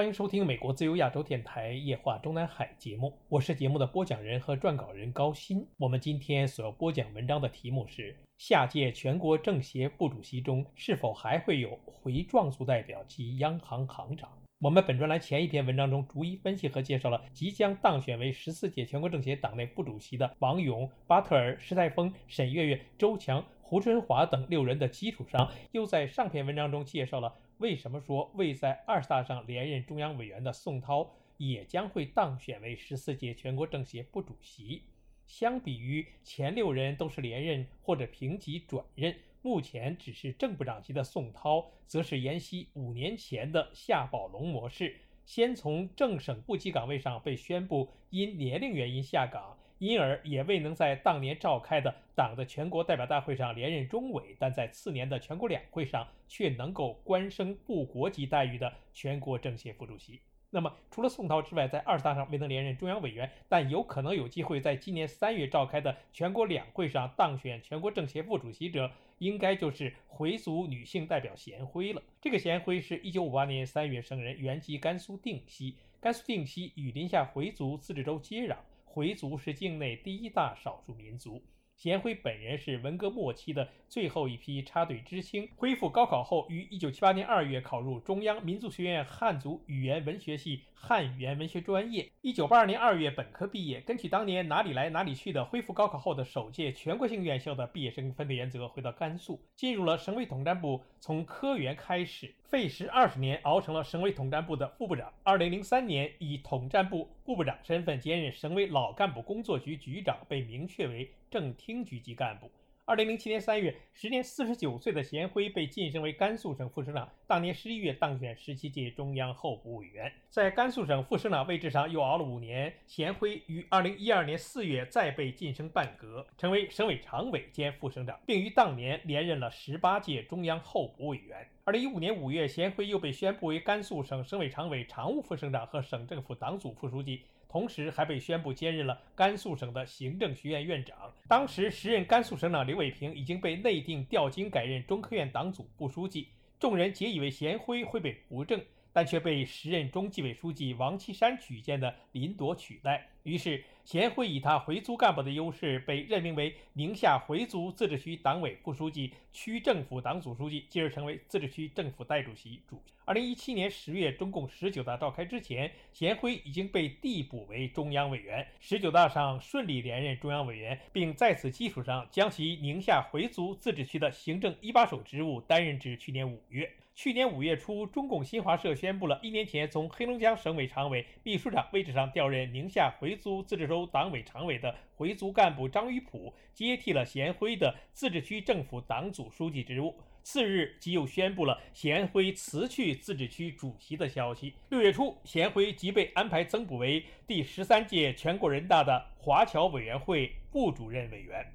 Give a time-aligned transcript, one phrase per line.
[0.00, 5.62] 欢迎收听美国自由亚洲电台夜话中南海节目，我是节目的播讲人和撰稿人高鑫。
[5.76, 14.30] 我们今天所要播讲文章的题目是：下届全国政协副主席中是否还会有回壮族代表及央行行长？
[14.60, 27.34] 我们本专栏前一篇文章中逐一分析和介绍了即将当选为十四届全国政协党内副主席的王勇、巴特尔、施泰峰、沈月月、周强、胡春华等六人的基础上，又在上篇文章中介绍了。
[27.60, 34.82] 为什么说未在二十大上连任中央委员的宋涛也将会当选为十四届全国政协副主席？
[35.26, 49.58] 相比于前六人都是连任或者平级转任，目前只是正部长级的宋涛，则是沿袭五年前的夏宝龙模式，先从正省部级岗位上被宣布因年龄原因下岗。
[49.80, 60.20] 因而也未能在当年召开的党的全国代表大会上连任中委，但在次年的全国两会上却能够官升部国级待遇的全国政协副主席。
[60.50, 72.02] 那么，除了宋涛之外，在二十大上未能连任中央委员，但有可能有机会在今年三月召开的全国两会上当选全国政协副主席者，应该就是回族女性代表贤辉了。
[72.20, 78.56] 这个贤辉是一九五八年三月生人，原籍甘肃定西，甘肃定西与临夏回族自治州接壤。
[78.92, 81.40] 回族是境内第一大少数民族。
[81.80, 92.06] 贤辉本人是文革末期的最后一批插队知青，恢复高考后，于1978年2月考入中央民族学院汉族语言文学系汉语言文学专业。
[92.22, 105.10] 1982年2月本科毕业，根据当年哪里来哪里去的恢复高考后的首届全国性院校的毕业生分配原则，回到甘肃，进入了省委统战部，从科员开始，费时二十年熬成了省委统战部的副部长。
[105.24, 111.10] 2003年以统战部副部长身份兼任省委老干部工作局局长，被明确为。
[111.30, 112.50] 正厅局级干部。
[112.86, 117.08] 二零零七年三月，时年四十九岁的贤辉被晋升为甘肃省副省长。
[117.24, 122.74] 当年十一月当选十七届中央候补委员，在甘肃省副省长位置上又熬了五年。
[122.88, 131.46] 贤辉于二零一二年四月再被晋升半格，成为省委常委兼副省长，并于当年连任了十八届中央候补委员。
[131.62, 137.22] 二零一五年五月，贤辉又被宣布为甘肃省省委常委常务副省长和省政府党组副书记。
[137.50, 140.96] 同时还被宣布兼任了甘肃省的行政学院院长。
[141.26, 146.28] 当时时任甘肃省长刘伟平已经被内定调京改任中科院党组副书记，
[146.60, 148.62] 众人皆以为贤辉会被扶正，
[148.92, 153.08] 但却被时任中纪委书记王岐山举荐的林铎取代。
[153.22, 162.94] 于是，贤辉以他回族干部的优势，被任命为宁夏回族自治区党委副书记、区政府党组书记，继而成为自治区政府代主席、主席。
[163.04, 168.46] 二零一七年十月，中共十九大召开之前，贤辉已经被递补为中央委员。
[168.58, 176.72] 十九大上顺利连任中央委员，并在此基础上将其宁夏回族自治区的行政一把手职务担任至去年五月。
[176.94, 189.98] 去年五月初，中共新华社宣布了一年前从黑龙江省委常委、秘书长位置上调任宁夏回族自治州党委常委的回族干部张玉普接替了贤辉的自治区政府党组书记职务。
[190.22, 194.52] 次日，即又宣布了贤辉辞去自治区主席的消息。
[194.68, 201.46] 六月初，贤辉即被安排增补为第十三届全国人大的华侨委员会副主任委员。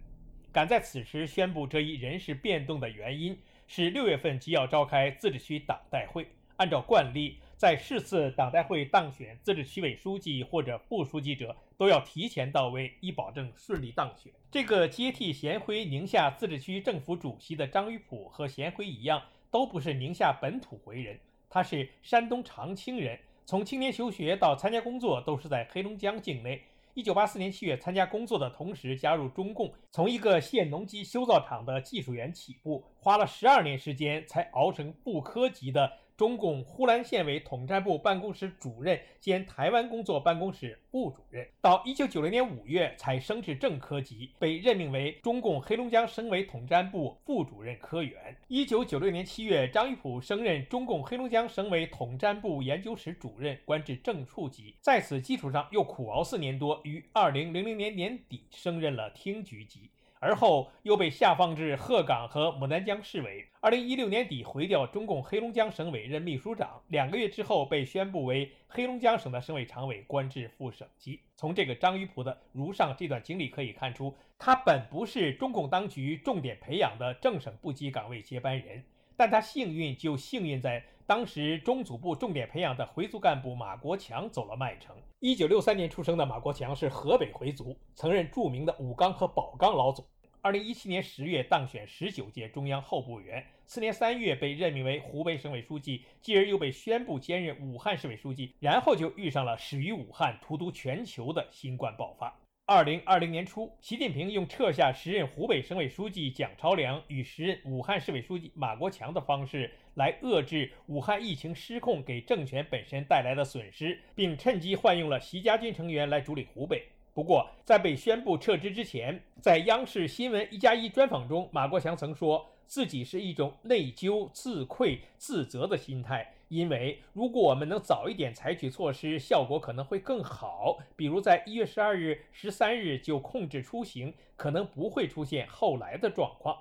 [0.52, 3.38] 赶在此时宣布这一人事变动的原因。
[3.67, 6.27] 是六月份即要召开自治区党代会。
[6.57, 14.31] 按照惯例，在是次党代会当选自治区委书记或者副书记者，都要提前到位，以保证顺利当选。
[14.49, 19.21] 这个接替贤辉宁夏自治区政府主席的张玉普和贤辉一样，
[19.51, 26.61] 都不是宁夏本土回人，他是山东长清人，从青年求学到参加工作都是在黑龙江境内。
[26.95, 35.91] 一九八四年七月参加工作的同时加入中共，从一个县农机修造厂的技术员起步，花了十二年时间才熬成部科级的。
[36.17, 48.38] 中共呼兰县委统战部办公室主任兼台湾工作办公室副主任，到一九九零年五月才升至正科级，被任命为中共黑龙江省委统战部副主任科员。
[48.47, 54.76] 一九九六年七月，张玉普升任中共黑龙江省委统战部研究室主任，官至正处级。
[54.79, 59.90] 在此基础上，又苦熬四年多，于二零零零年年底升任了厅局级。
[60.20, 63.46] 而后又被下放至鹤岗和牡丹江市委。
[63.59, 71.20] 二零一六年底回调中共黑龙江省委任秘书长，两个月之后被宣布为黑龙江省的省委常委，官至副省级。
[71.35, 78.84] 从这个张玉璞的如上这段经历可以看出，他本不是中共当局重点培养的正省部级岗位接班人，
[79.16, 80.84] 但他幸运就幸运在。
[81.07, 84.96] 当时中组部重点培养的回族干部马国强走了麦城。
[85.19, 90.03] 一九六三年出生的马国强是河北回族，曾任著名的武钢和宝钢老总。
[90.41, 102.35] 二零一七年十月当选十九届中央候补委员，次年三月被任命为湖北省委书记，继而又被宣布兼任武汉市委书记，然后就遇上了始于武汉、荼毒全球的新冠爆发。
[102.67, 116.82] 二零二零年初，习近平用撤下时任湖北省委书记蒋超良与时任武汉市委书记马国强的方式来遏制武汉疫情失控给政权本身带来的损失，并趁机换用了习家军成员来主理湖北。
[117.14, 126.34] 不过，在被宣布撤职之前，在央视新闻一加一专访中，马国强曾说自己是一种内疚、自愧、自责的心态。
[126.47, 130.77] 因为如果我们能早一点采取措施，效果可能会更好。
[130.95, 136.57] 比如在一月十二日、十三日就控制出行，可能不会出现后来的状况。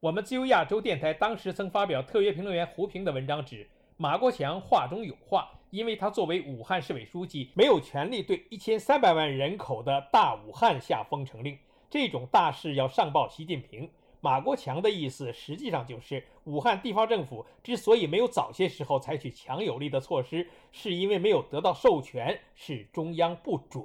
[0.00, 13.90] 我们自由亚洲电台当时曾发表特约评论员胡平的文章，指马国强话中有话，因为他作为武汉市委书记，没有权利对一千三百万人口的大武汉下封城令，这种大事要上报习近平。
[14.20, 23.84] 马国强的意思实际上就是，武汉地方政府之所以没有早些时候采取强有力的措施，是因为没有得到授权，是中央不准。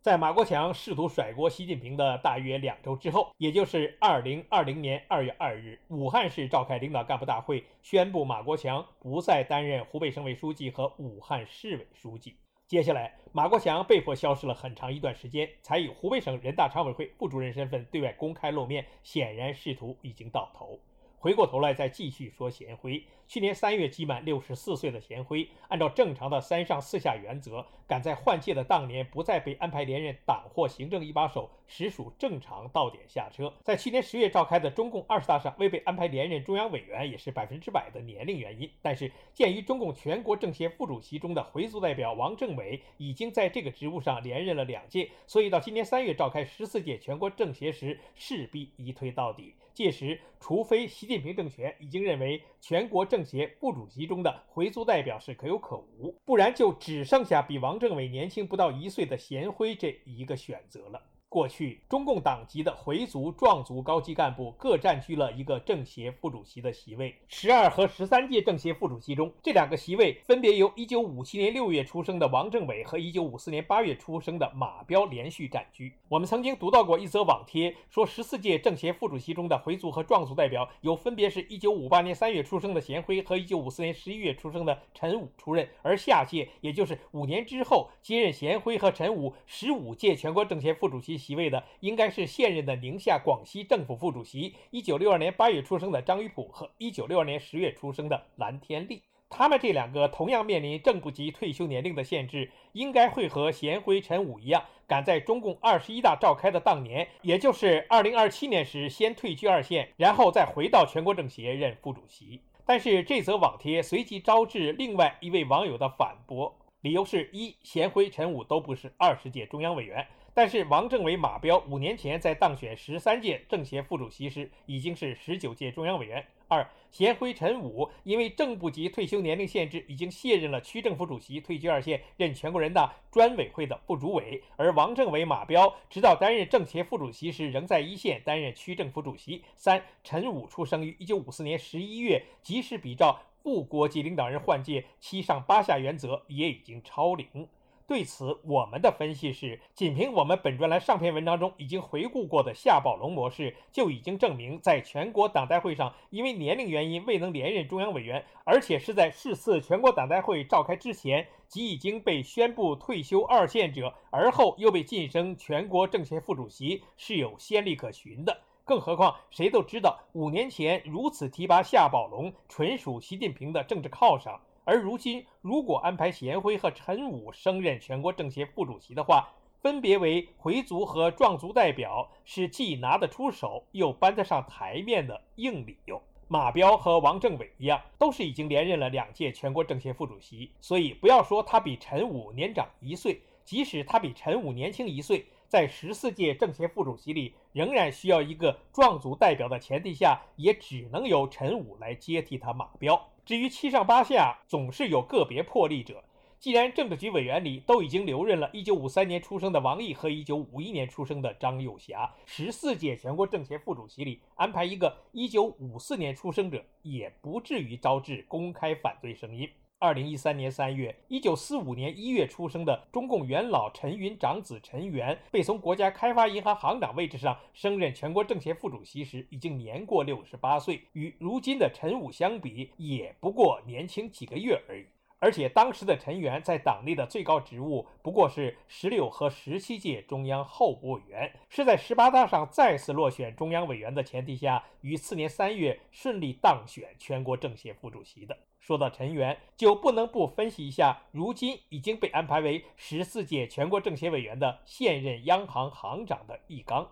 [0.00, 12.36] 在马国强试图甩锅习近平的大约两周之后，也就是二零二零年二月二日，武汉市召开领导干部大会，宣布马国强不再担任湖北省委书记和武汉市委书记。
[12.68, 20.80] 接下来，马国祥被迫消失了很长一段时间，才以湖北省人大常委会副主任身份对外公开露面，显然仕途已经到头。
[21.18, 23.04] 回过头来再继续说贤辉。
[23.26, 33.52] 去年三月，期满六十四岁的贤辉，按照正常的三上四下原则，赶在换届的当年不再被安排连任党或行政一把手，实属正常到点下车。
[33.64, 38.70] 在去年十月召开的中共二十大上，未被安排连任中央委员，也是百分之百的年龄原因。
[38.80, 49.54] 但是，鉴于中共全国政协副主席中的回族代表王政委已经在这个职务上连任了两届，所以到今年三月召开十四届全国政协时，势必一推到底。
[49.76, 61.02] 届时，除非习近平政权已经认为全国政协副主席中的回族代表是可有可无，不然就只剩下比王政委年轻不到一岁的贤辉这一个选择了。
[61.36, 67.14] 过去，中共党籍的回族、壮族高级干部各占据了一个政协副主席的席位。
[67.28, 75.92] 十二和十三届政协副主席中，这两个席位分别由一九五七年六月出生的王政委和一九五四年八月出生的马彪连续占据。
[76.08, 91.25] 我们曾经读到过一则网帖，说十四届政协副主席中的回族和壮族代表，有分别是一九五八年三月出生的贤辉和一九五四年十一月出生的陈武出任，而下届，也就是五年之后接任贤辉和陈武十五届全国政协副主席。
[91.26, 99.02] 席位的应该是现任的宁夏、广西政府副主席，一九六二年八月出生的张玉普和一九六二年十月出生的蓝天丽。
[99.28, 112.40] 他们这两个同样面临正部级退休年龄的限制，应该会和贤辉、陈武一样，赶在中共二十一大召开的当年，也就是二零二七年时，先退居二线，然后再回到全国政协任副主席。
[112.64, 120.06] 但是这则网帖随即招致另外一位网友的反驳，理由是一贤辉、陈武都不是二十届中央委员。
[120.36, 126.22] 但是王政委、马彪五年前在当选十三届政协副主席时，已经是十九届中央委员。
[126.46, 134.42] 二贤辉、陈武因为正部级退休年龄限制，已经卸任了区政府主席，退居二线，任全国人大专委会的副主委。
[134.56, 139.42] 而王政委、马彪直到担任政协副主席时，仍在一线担任区政府主席。
[139.56, 147.48] 三陈武出生于一九五四年十一月，即使比照副国级领导人换届七上八下原则，也已经超龄。
[147.86, 168.36] 对此，我们的分析是，仅凭我们本专栏上篇文章中已经回顾过的夏宝龙模式，就已经证明，在全国党代会上，因为年龄原因未能连任中央委员，而且是在是次全国党代会召开之前即已经被宣布退休二线者，而后又被晋升全国政协副主席，是有先例可循的。
[168.64, 174.40] 更何况，谁都知道，五年前如此提拔夏宝龙，纯属习近平的政治犒赏。
[174.66, 179.28] 而如今，如果安排贤辉和陈武升任全国政协副主席的话，
[179.62, 186.02] 分别为回族和壮族代表，是既拿得出手又搬得上台面的硬理由。
[186.26, 203.00] 马彪和王政委一样，都是已经连任了两届全国政协副主席，所以不要说他比陈武年长一岁，即使他比陈武年轻一岁，在十四届政协副主席里，仍然需要一个壮族代表的前提下，也只能由陈武来接替他马彪。
[203.26, 206.04] 至于七上八下，总是有个别破例者。
[206.38, 219.50] 既然政治局委员里都已经留任了一九五三年出生的王毅和一九五一年出生的张幼霞，十四届全国政协副主席里安排一个一九五四年出生者，也不至于招致公开反对声音。
[219.78, 234.86] 二零一三年三月一九四五年一月出生的中共元老陈云长子陈元，被从国家开发银行行长位置上升任全国政协副主席时，已经年过六十八岁，与如今的陈武相比，也不过年轻几个月而已。
[235.18, 248.36] 而且当时的陈元在党内的最高职务不过是十六和十七届中央候补委员，是在十八大上再次落选中央委员的前提下，于次年三月顺利当选全国政协副主席的。
[248.60, 256.86] 说到陈元，就不能不分析一下如今已经被安排为十四届全国政协委员的现任央行行长的易纲。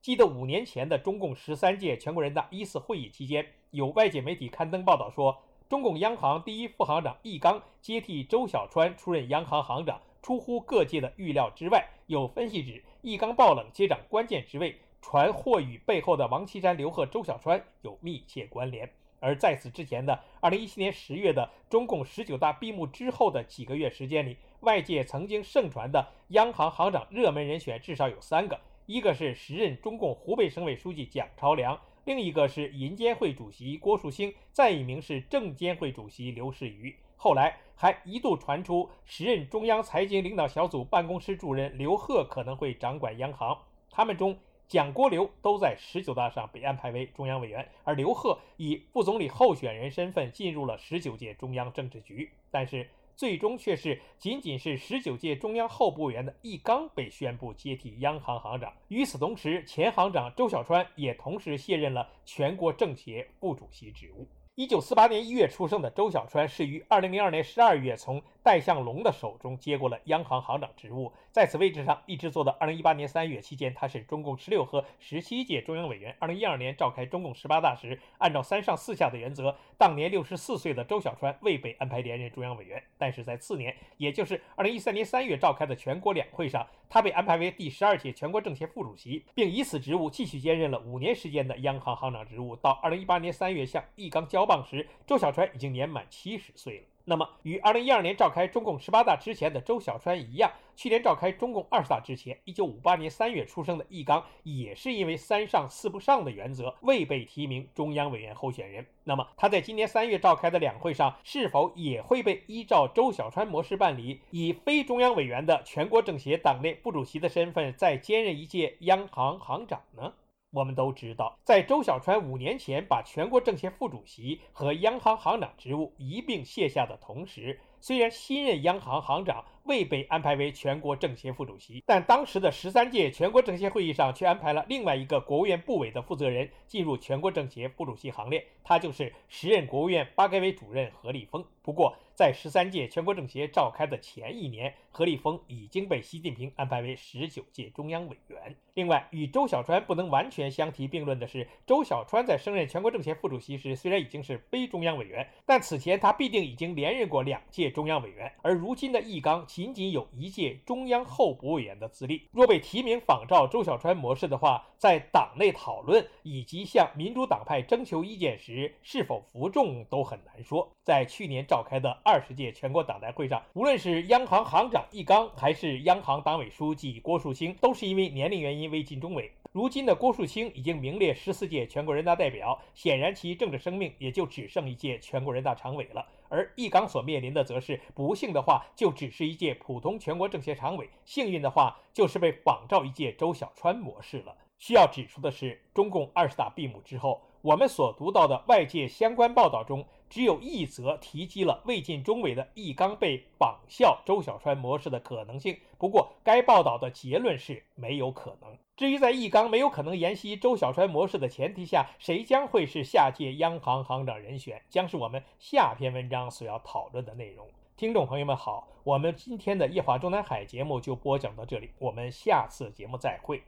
[0.00, 5.42] 记得五年前的中共十三届全国人大一次会议期间，有外界媒体刊登报道说。
[5.68, 11.88] 中共央行第一副行长易纲接替周小川出任央行行长，出乎各界的预料之外。
[12.06, 18.88] 有分析指，易纲爆冷接掌关键职位，传或与背后的王岐山、刘鹤、周小川有密切关联。
[19.20, 31.80] 而在此之前的2017年10月的中共十九大闭幕之后的几个月时间里，外界曾经盛传的央行行长热门人选至少有三个，一个是时任中共湖北省委书记蒋朝良。
[32.04, 36.94] 另一个是银监会主席郭树清，再一名是证监会主席刘士余。
[37.16, 43.58] 后来还一度传出时任中央财经领导小组办公室主任刘鹤可能会掌管央行。
[43.90, 52.30] 他们中，蒋、郭、刘都在十九大上被安排为中央委员，而刘鹤以副总理候选人身份进入了十九届中央政治局。
[52.50, 52.88] 但是。
[53.16, 58.72] 最终却是仅仅是十九届中央候补委员的易纲被宣布接替央行行长。
[58.88, 64.28] 与此同时，前行长周小川也同时卸任了全国政协副主席职务。
[64.56, 76.14] 一九四八年一月出生的周小川是于二零零二年十二月从戴相龙的手中接过了央行行长职务，在此位置上一直做到二零一八年三月期间，他是中共十六和十七届中央委员。
[76.20, 92.54] 二零一二年召开中共十八大时，按照三上四下的原则，当年六十四岁的周小川未被安排连任中央委员，但是在次年，也就是二零一三年三月召开的全国两会上，他被安排为第十二届全国政协副主席，并以此职务继续兼任了五年时间的央行行长职务。
[92.54, 96.84] 到二零一八年三月向易纲交棒时，周小川已经年满七十岁了。
[97.06, 108.86] 那么，与2012年召开中共十八大之前的周小川一样，去年召开中共二十大之前，1958年3月出生的易纲，也是因为“三上四不上”的原则，未被提名中央委员候选人。
[109.04, 120.14] 那么，他在今年三月召开的两会上，是否也会被依照周小川模式办理，以非中央委员的全国政协党内副主席的身份，再兼任一届央行行长呢？
[120.54, 141.44] 我们都知道，在周小川五年前把全国政协副主席和央行行长职务一并卸下的同时，虽然新任央行行长未被安排为全国政协副主席，但当时的十三届全国政协会议上却安排了另外一个国务院部委的负责人进入全国政协副主席行列，他就是时任国务院发改委主任何立峰。
[141.62, 148.54] 不过，在十三届全国政协召开的前一年，何立峰已经被习近平安排为十九届中央委员。
[148.74, 158.30] 另外，与周小川不能完全相提并论的是，周小川在升任全国政协副主席时，虽然已经是非中央委员，但此前他必定已经连任过两届中央委员。
[158.42, 170.68] 而如今的易纲仅仅有一届中央候补委员的资历，若被提名仿照周小川模式的话，在党内讨论以及向民主党派征求意见时，是否服众都很难说。
[170.82, 171.96] 在去年召开的。
[172.02, 179.30] 二十届全国党代会上，无论是央行行长易纲，还是央行党委书记郭树清，都是因为年龄原因未进中委。
[179.54, 186.04] 如今的郭树清已经名列十四届全国人大代表，显然其政治生命也就只剩一届全国人大常委了。
[186.28, 194.36] 而易纲所面临的，则是不幸的话，就只是一届普通全国政协常委；幸运的话，就是被仿照一届周小川模式了。
[194.58, 197.22] 需要指出的是，中共二十大闭幕之后。
[197.40, 205.58] 我们所读到的外界相关报道中，只有一则提及了未进中委的易纲被仿效周小川模式的可能性。
[205.76, 208.56] 不过，该报道的结论是没有可能。
[208.76, 217.48] 至于在易纲没有可能沿袭周小川模式的前提下，谁将会是下届央行行长人选，将是我们下篇文章所要讨论的内容。
[217.76, 223.42] 听众朋友们好，我们今天的夜话中南海节目就播讲到这里，我们下次节目再会。